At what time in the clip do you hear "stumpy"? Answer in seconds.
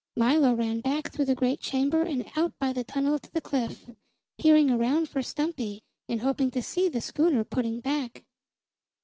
5.21-5.83